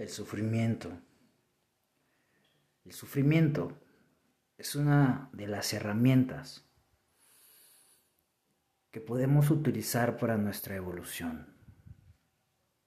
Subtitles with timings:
[0.00, 0.98] el sufrimiento.
[2.86, 3.78] El sufrimiento
[4.56, 6.64] es una de las herramientas
[8.90, 11.54] que podemos utilizar para nuestra evolución.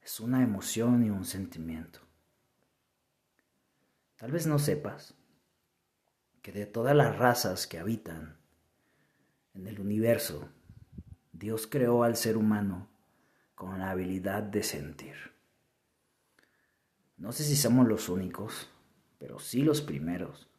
[0.02, 2.00] Es una emoción y un sentimiento.
[4.16, 5.14] Tal vez no sepas
[6.42, 8.40] que de todas las razas que habitan
[9.54, 10.50] en el universo,
[11.32, 12.90] Dios creó al ser humano
[13.54, 15.33] con la habilidad de sentir.
[17.24, 18.70] No sé si somos los únicos,
[19.18, 20.50] pero sí los primeros,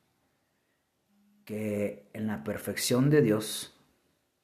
[1.44, 3.78] que en la perfección de Dios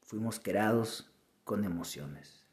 [0.02, 1.10] fuimos creados
[1.45, 2.45] con emociones.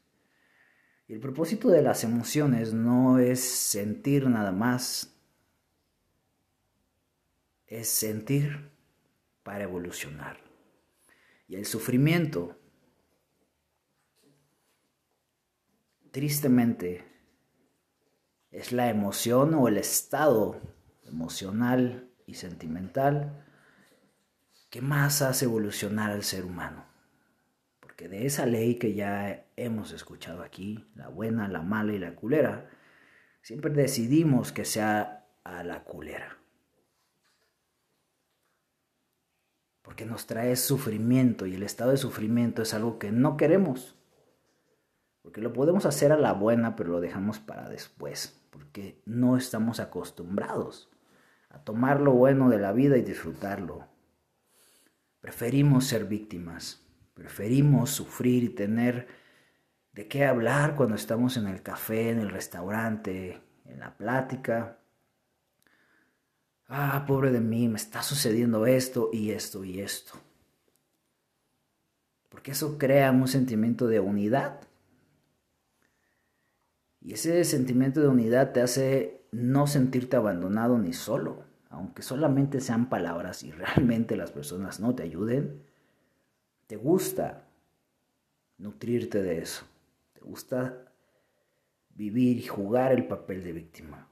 [1.06, 5.14] Y el propósito de las emociones no es sentir nada más,
[7.66, 8.70] es sentir
[9.42, 10.42] para evolucionar.
[11.46, 12.58] Y el sufrimiento,
[16.10, 17.07] tristemente,
[18.50, 20.60] es la emoción o el estado
[21.04, 23.44] emocional y sentimental
[24.70, 26.84] que más hace evolucionar al ser humano.
[27.80, 32.14] Porque de esa ley que ya hemos escuchado aquí, la buena, la mala y la
[32.14, 32.70] culera,
[33.42, 36.38] siempre decidimos que sea a la culera.
[39.82, 43.96] Porque nos trae sufrimiento y el estado de sufrimiento es algo que no queremos.
[45.22, 48.38] Porque lo podemos hacer a la buena, pero lo dejamos para después
[49.04, 50.90] no estamos acostumbrados
[51.50, 53.86] a tomar lo bueno de la vida y disfrutarlo.
[55.20, 59.08] Preferimos ser víctimas, preferimos sufrir y tener
[59.92, 64.78] de qué hablar cuando estamos en el café, en el restaurante, en la plática.
[66.66, 70.12] Ah, pobre de mí, me está sucediendo esto y esto y esto.
[72.28, 74.67] Porque eso crea un sentimiento de unidad
[77.08, 82.90] y ese sentimiento de unidad te hace no sentirte abandonado ni solo, aunque solamente sean
[82.90, 85.62] palabras y realmente las personas no te ayuden.
[86.66, 87.46] Te gusta
[88.58, 89.64] nutrirte de eso.
[90.12, 90.84] Te gusta
[91.94, 94.06] vivir y jugar el papel de víctima.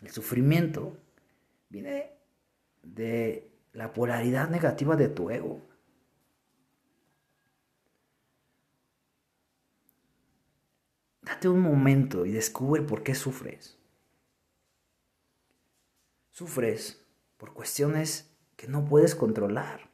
[0.00, 0.96] El sufrimiento
[1.68, 2.10] viene
[2.82, 5.60] de la polaridad negativa de tu ego.
[11.22, 13.78] Date un momento y descubre por qué sufres.
[16.32, 17.04] Sufres
[17.36, 19.90] por cuestiones que no puedes controlar.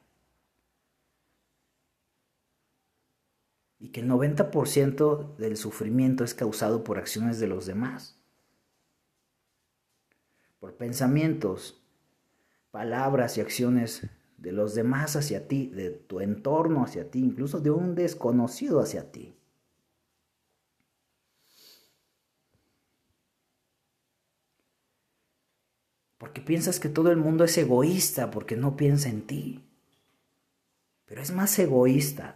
[3.77, 8.19] Y que el 90% del sufrimiento es causado por acciones de los demás.
[10.59, 11.81] Por pensamientos,
[12.71, 14.07] palabras y acciones
[14.37, 19.11] de los demás hacia ti, de tu entorno hacia ti, incluso de un desconocido hacia
[19.11, 19.38] ti.
[26.19, 29.65] Porque piensas que todo el mundo es egoísta porque no piensa en ti.
[31.05, 32.35] Pero es más egoísta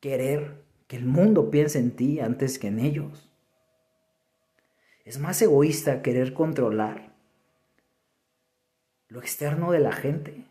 [0.00, 3.30] querer que el mundo piense en ti antes que en ellos.
[5.04, 7.14] Es más egoísta querer controlar
[9.06, 10.44] lo externo de la gente.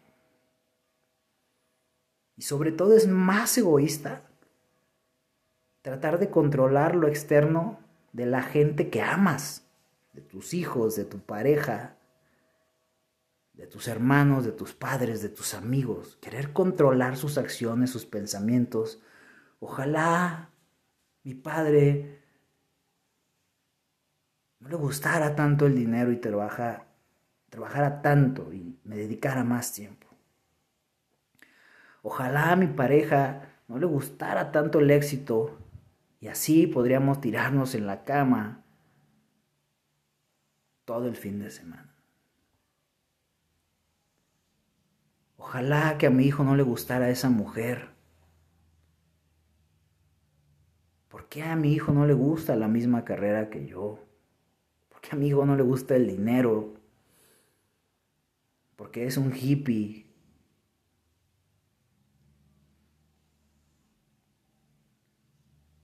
[2.38, 4.24] Y sobre todo es más egoísta
[5.82, 7.80] tratar de controlar lo externo
[8.14, 9.67] de la gente que amas
[10.18, 11.96] de tus hijos, de tu pareja,
[13.54, 19.00] de tus hermanos, de tus padres, de tus amigos, querer controlar sus acciones, sus pensamientos.
[19.60, 20.50] Ojalá
[21.22, 22.24] mi padre
[24.60, 26.88] no le gustara tanto el dinero y trabaja,
[27.52, 30.08] trabajara tanto y me dedicara más tiempo.
[32.02, 35.60] Ojalá mi pareja no le gustara tanto el éxito
[36.20, 38.64] y así podríamos tirarnos en la cama
[40.88, 41.94] todo el fin de semana.
[45.36, 47.90] Ojalá que a mi hijo no le gustara esa mujer.
[51.10, 54.00] ¿Por qué a mi hijo no le gusta la misma carrera que yo?
[54.88, 56.76] ¿Por qué a mi hijo no le gusta el dinero?
[58.78, 60.06] Porque es un hippie.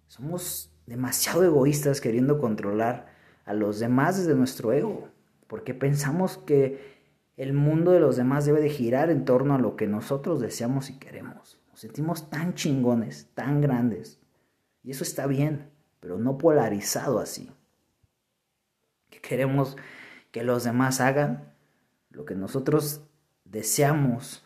[0.07, 3.13] Somos demasiado egoístas queriendo controlar
[3.45, 5.09] a los demás desde nuestro ego,
[5.47, 6.93] porque pensamos que
[7.37, 10.89] el mundo de los demás debe de girar en torno a lo que nosotros deseamos
[10.89, 11.59] y queremos.
[11.69, 14.19] Nos sentimos tan chingones, tan grandes,
[14.83, 17.51] y eso está bien, pero no polarizado así.
[19.09, 19.77] Que queremos
[20.31, 21.53] que los demás hagan
[22.09, 23.01] lo que nosotros
[23.45, 24.43] deseamos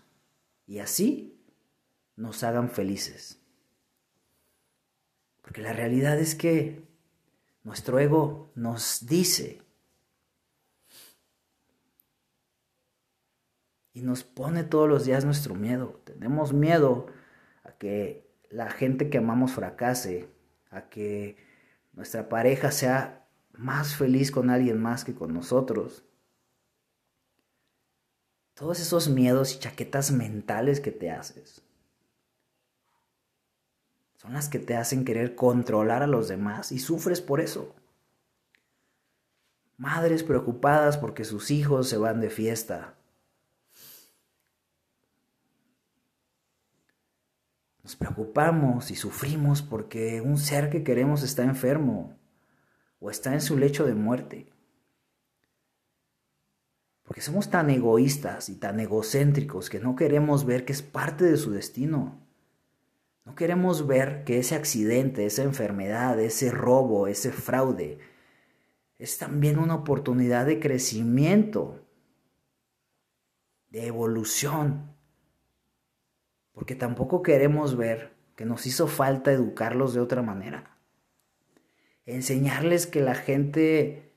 [0.65, 1.41] y así
[2.15, 3.41] nos hagan felices.
[5.41, 6.86] Porque la realidad es que
[7.67, 9.61] Nuestro ego nos dice
[13.91, 15.99] y nos pone todos los días nuestro miedo.
[16.05, 17.07] Tenemos miedo
[17.65, 20.29] a que la gente que amamos fracase,
[20.69, 21.35] a que
[21.91, 26.05] nuestra pareja sea más feliz con alguien más que con nosotros.
[28.53, 31.66] Todos esos miedos y chaquetas mentales que te haces
[34.17, 37.73] son las que te hacen querer controlar a los demás y sufres por eso.
[39.77, 42.97] Madres preocupadas porque sus hijos se van de fiesta,
[47.87, 52.19] Nos preocupamos y sufrimos porque un ser que queremos está enfermo
[52.99, 54.51] o está en su lecho de muerte.
[57.03, 61.37] Porque somos tan egoístas y tan egocéntricos que no queremos ver que es parte de
[61.37, 62.26] su destino.
[63.27, 67.99] No queremos ver que ese accidente, esa enfermedad, ese robo, ese fraude,
[68.99, 71.85] es también una oportunidad de crecimiento,
[73.69, 74.95] de evolución,
[76.53, 80.77] porque tampoco queremos ver que nos hizo falta educarlos de otra manera.
[82.05, 84.13] Enseñarles que la gente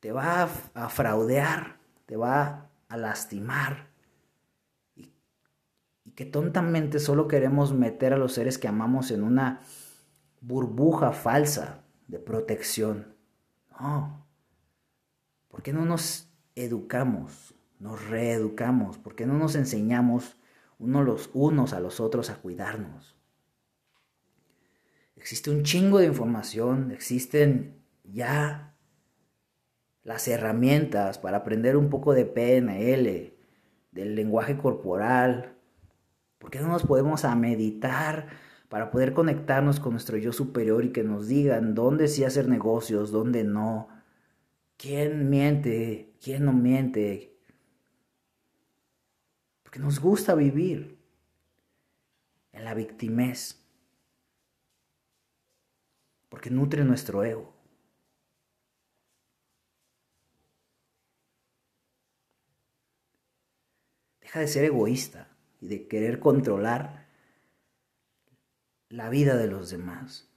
[0.00, 3.85] te va a, fraudear, te va a lastimar.
[6.16, 9.60] Que tontamente solo queremos meter a los seres que amamos en una
[10.40, 13.14] burbuja falsa de protección.
[13.78, 14.26] No.
[15.46, 18.98] ¿Por qué no nos educamos, nos reeducamos?
[18.98, 20.36] ¿Por qué no nos enseñamos
[20.78, 23.16] uno los unos a los otros a cuidarnos.
[25.16, 28.76] Existe un chingo de información, existen ya
[30.02, 33.34] las herramientas para aprender un poco de PNL,
[33.90, 35.55] del lenguaje corporal.
[36.38, 38.28] ¿Por qué no nos podemos a meditar
[38.68, 43.10] para poder conectarnos con nuestro yo superior y que nos digan dónde sí hacer negocios,
[43.10, 43.88] dónde no?
[44.76, 46.12] ¿Quién miente?
[46.20, 47.36] ¿Quién no miente?
[49.78, 50.98] nos gusta vivir
[52.52, 53.62] en la victimez,
[56.28, 57.54] porque nutre nuestro ego.
[64.20, 65.35] Deja de ser egoísta
[65.68, 67.06] de querer controlar
[68.88, 70.30] la vida de los demás.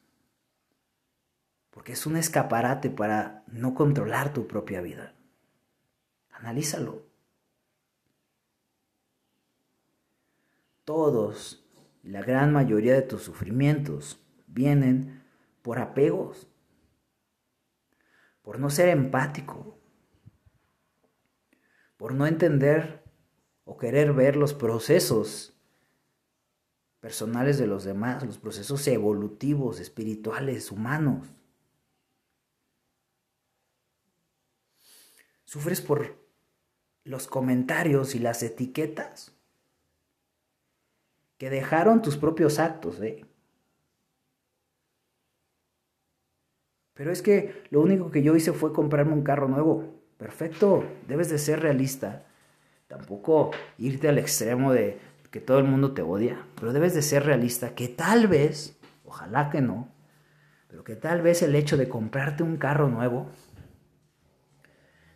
[1.69, 5.13] Porque es un escaparate para no controlar tu propia vida.
[6.31, 7.09] Analízalo.
[10.89, 11.63] todos,
[12.01, 15.21] la gran mayoría de tus sufrimientos vienen
[15.61, 16.47] por apegos,
[18.41, 19.77] por no ser empático,
[21.95, 22.98] por no entender
[23.69, 25.53] o querer ver los procesos
[26.99, 31.27] personales de los demás, los procesos evolutivos, espirituales, humanos.
[35.45, 36.17] Sufres por
[37.03, 39.33] los comentarios y las etiquetas
[41.37, 42.99] que dejaron tus propios actos.
[43.01, 43.23] ¿eh?
[46.95, 49.93] Pero es que lo único que yo hice fue comprarme un carro nuevo.
[50.17, 52.28] Perfecto, debes de ser realista.
[52.89, 54.99] Tampoco irte al extremo de
[55.31, 56.45] que todo el mundo te odia.
[56.55, 59.87] Pero debes de ser realista que tal vez, ojalá que no,
[60.67, 63.29] pero que tal vez el hecho de comprarte un carro nuevo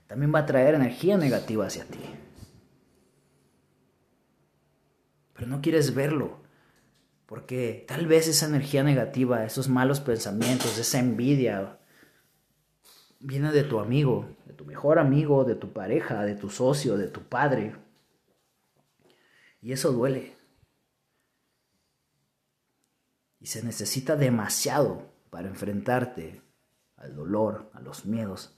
[0.08, 2.00] también va a traer energía negativa hacia ti.
[5.44, 6.42] pero no quieres verlo.
[7.26, 11.80] Porque tal vez esa energía negativa, esos malos pensamientos, esa envidia,
[13.24, 17.08] viene de tu amigo, de tu mejor amigo, de tu pareja, de tu socio, de
[17.08, 17.76] tu padre.
[19.62, 20.36] Y eso duele.
[23.40, 26.42] Y se necesita demasiado para enfrentarte
[26.98, 28.58] al dolor, a los miedos,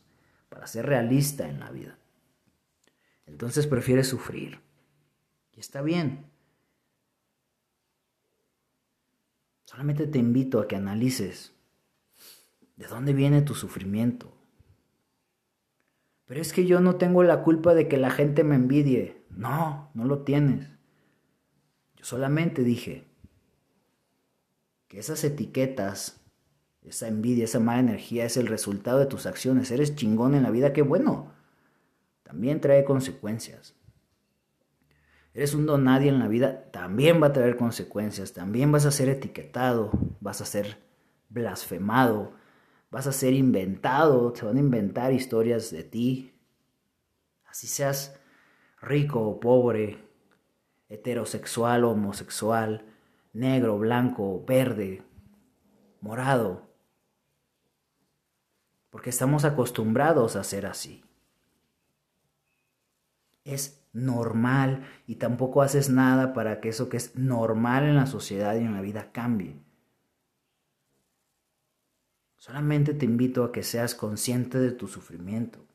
[0.49, 1.97] para ser realista en la vida.
[3.27, 4.59] Entonces prefieres sufrir.
[5.53, 6.31] Y está bien.
[9.65, 11.53] Solamente te invito a que analices
[12.75, 14.34] de dónde viene tu sufrimiento.
[16.25, 19.23] Pero es que yo no tengo la culpa de que la gente me envidie.
[19.29, 20.69] No, no lo tienes.
[21.95, 23.07] Yo solamente dije
[24.87, 26.21] que esas etiquetas,
[26.81, 29.71] esa envidia, esa mala energía es el resultado de tus acciones.
[29.71, 31.31] Eres chingón en la vida, qué bueno.
[32.23, 33.75] También trae consecuencias
[35.35, 38.91] eres un don nadie en la vida, también va a traer consecuencias, también vas a
[38.91, 39.91] ser etiquetado,
[40.21, 40.77] vas a ser
[41.27, 42.31] blasfemado,
[42.95, 46.33] vas a ser inventado, te van a inventar historias de ti.
[47.43, 48.17] Así seas
[48.81, 49.97] rico o pobre,
[50.87, 52.85] heterosexual o homosexual,
[53.33, 55.03] negro, blanco, verde,
[55.99, 56.69] morado.
[58.91, 61.03] porque estamos acostumbrados a ser así.
[63.43, 68.55] Es normal y tampoco haces nada para que eso que es normal en la sociedad
[68.55, 69.64] y en la vida cambie.
[72.45, 75.65] Solamente te invito a que seas consciente de tu sufrimiento.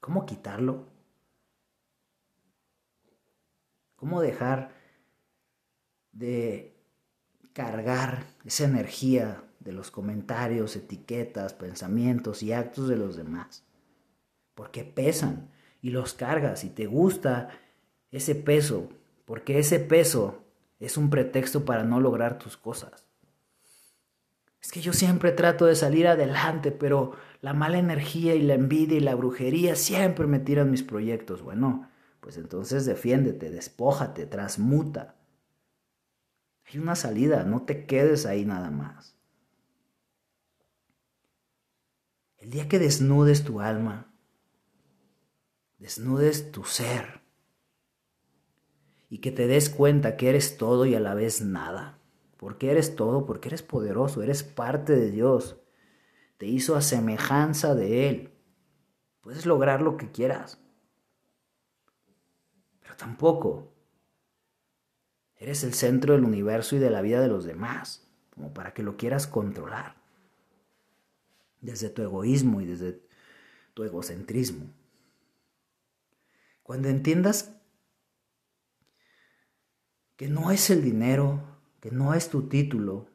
[0.00, 0.84] ¿Cómo quitarlo?
[3.96, 4.74] ¿Cómo dejar
[6.12, 6.76] de
[7.54, 13.64] cargar esa energía de los comentarios, etiquetas, pensamientos y actos de los demás?
[14.54, 15.48] Porque pesan
[15.80, 17.48] y los cargas y te gusta
[18.10, 18.90] ese peso,
[19.24, 20.43] porque ese peso
[20.78, 23.06] es un pretexto para no lograr tus cosas.
[24.60, 27.12] Es que yo siempre trato de salir adelante, pero
[27.42, 31.42] la mala energía y la envidia y la brujería siempre me tiran mis proyectos.
[31.42, 31.90] Bueno,
[32.20, 35.16] pues entonces defiéndete, despójate, transmuta.
[36.64, 39.14] Hay una salida, no te quedes ahí nada más.
[42.38, 44.14] El día que desnudes tu alma,
[45.78, 47.23] desnudes tu ser,
[49.14, 52.00] y que te des cuenta que eres todo y a la vez nada.
[52.36, 55.56] Porque eres todo, porque eres poderoso, eres parte de Dios.
[56.36, 58.32] Te hizo a semejanza de Él.
[59.20, 60.58] Puedes lograr lo que quieras.
[62.80, 63.72] Pero tampoco
[65.36, 68.82] eres el centro del universo y de la vida de los demás, como para que
[68.82, 69.94] lo quieras controlar.
[71.60, 73.00] Desde tu egoísmo y desde
[73.74, 74.72] tu egocentrismo.
[76.64, 77.54] Cuando entiendas
[80.16, 81.42] que no es el dinero,
[81.80, 83.08] que no es tu título,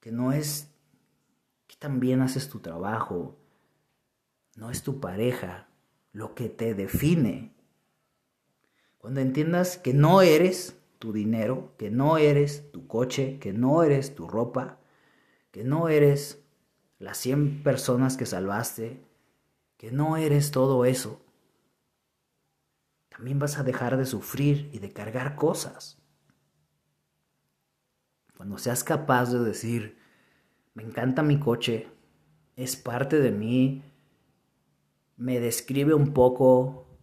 [0.00, 0.70] que no es
[1.66, 3.36] que también haces tu trabajo,
[4.56, 5.68] no es tu pareja
[6.12, 7.54] lo que te define.
[8.98, 14.14] Cuando entiendas que no eres tu dinero, que no eres tu coche, que no eres
[14.14, 14.80] tu ropa,
[15.50, 16.42] que no eres
[16.98, 19.02] las 100 personas que salvaste,
[19.76, 21.20] que no eres todo eso,
[23.16, 25.98] también vas a dejar de sufrir y de cargar cosas.
[28.36, 29.98] Cuando seas capaz de decir,
[30.74, 31.88] me encanta mi coche,
[32.56, 33.82] es parte de mí,
[35.16, 36.98] me describe un poco,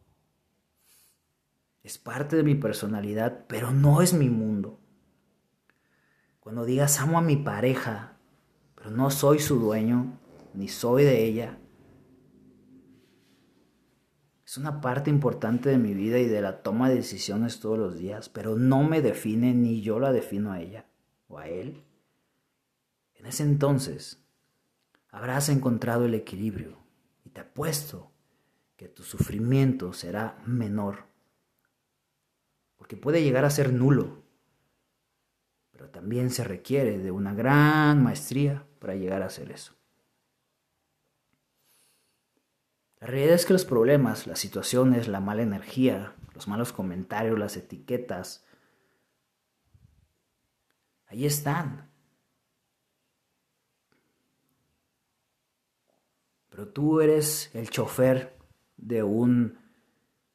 [1.81, 4.79] es parte de mi personalidad, pero no es mi mundo.
[6.39, 8.19] Cuando digas, amo a mi pareja,
[8.75, 10.19] pero no soy su dueño,
[10.53, 11.57] ni soy de ella,
[14.53, 17.97] es una parte importante de mi vida y de la toma de decisiones todos los
[17.97, 20.85] días, pero no me define ni yo la defino a ella
[21.27, 21.83] o a él.
[23.15, 24.23] En ese entonces
[25.09, 26.77] habrás encontrado el equilibrio
[27.25, 28.11] y te apuesto
[28.75, 31.07] que tu sufrimiento será menor,
[32.75, 34.21] porque puede llegar a ser nulo,
[35.71, 39.73] pero también se requiere de una gran maestría para llegar a hacer eso.
[43.03, 47.57] La realidad es que los problemas, las situaciones, la mala energía, los malos comentarios, las
[47.57, 48.45] etiquetas,
[51.07, 51.91] ahí están.
[56.49, 58.37] Pero tú eres el chofer
[58.77, 59.59] de un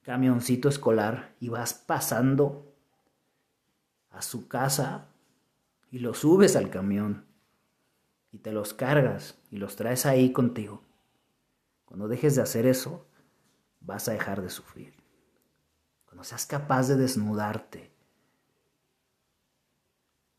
[0.03, 2.77] camioncito escolar y vas pasando
[4.11, 5.09] a su casa
[5.91, 7.25] y los subes al camión
[8.31, 10.83] y te los cargas y los traes ahí contigo.
[11.89, 13.07] Cuando dejes de hacer eso,
[13.81, 14.95] vas a dejar de sufrir.
[16.05, 17.91] Cuando seas capaz de desnudarte,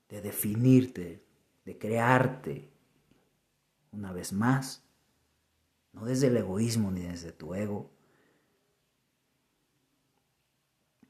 [0.10, 1.26] de definirte,
[1.66, 2.70] de crearte,
[3.92, 4.84] una vez más,
[5.92, 7.90] no desde el egoísmo ni desde tu ego,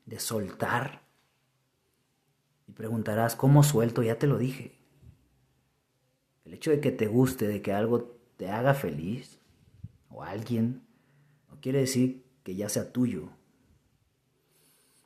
[0.06, 1.02] de soltar.
[2.66, 4.04] Y preguntarás, ¿cómo suelto?
[4.04, 4.80] Ya te lo dije.
[6.46, 9.39] El hecho de que te guste, de que algo te haga feliz,
[10.10, 10.86] o alguien,
[11.50, 13.30] no quiere decir que ya sea tuyo.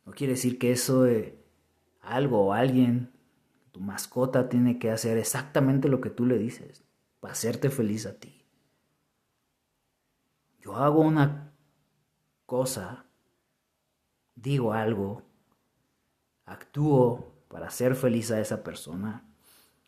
[0.06, 1.44] No quiere decir que eso de
[2.02, 3.12] algo o alguien,
[3.72, 6.84] tu mascota tiene que hacer exactamente lo que tú le dices
[7.20, 8.46] para hacerte feliz a ti.
[10.60, 11.54] Yo hago una
[12.46, 13.06] cosa,
[14.36, 15.24] digo algo,
[16.46, 19.33] actúo para hacer feliz a esa persona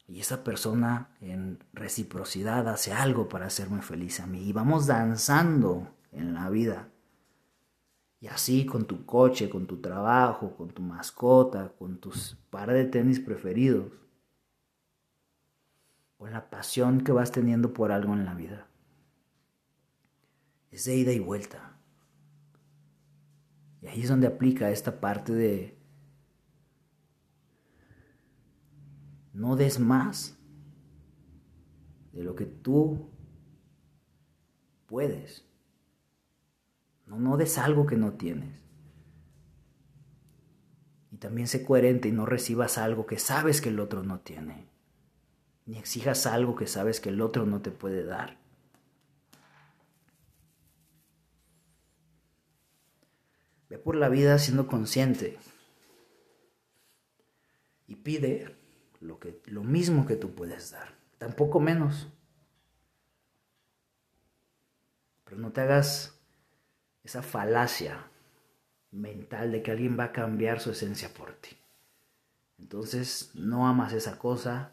[0.08, 4.48] y esa persona en reciprocidad hace algo para hacerme feliz a mí.
[4.48, 6.90] Y vamos danzando en la vida.
[8.20, 12.86] Y así con tu coche, con tu trabajo, con tu mascota, con tus par de
[12.86, 13.92] tenis preferidos.
[16.18, 18.68] Con la pasión que vas teniendo por algo en la vida.
[20.72, 21.78] Es de ida y vuelta.
[23.82, 25.78] Y ahí es donde aplica esta parte de
[29.36, 30.38] No des más
[32.14, 33.10] de lo que tú
[34.86, 35.46] puedes.
[37.06, 38.58] No, no des algo que no tienes.
[41.12, 44.70] Y también sé coherente y no recibas algo que sabes que el otro no tiene.
[45.66, 48.38] Ni exijas algo que sabes que el otro no te puede dar.
[53.70, 55.38] Ve por la vida siendo consciente
[57.86, 58.65] y pide
[59.06, 62.08] lo, que, lo mismo que tú puedes dar, tampoco menos.
[65.24, 66.20] Pero no te hagas
[67.04, 68.08] esa falacia
[68.92, 71.58] mental de que alguien va a cambiar su esencia por ti.
[72.58, 74.72] Entonces no amas esa cosa,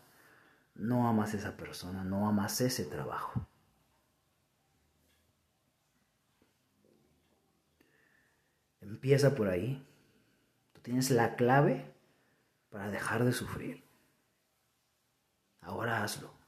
[0.74, 3.46] no amas esa persona, no amas ese trabajo.
[8.80, 9.84] Empieza por ahí.
[10.72, 11.92] Tú tienes la clave
[12.70, 13.81] para dejar de sufrir.
[15.62, 16.41] Ahora hazlo.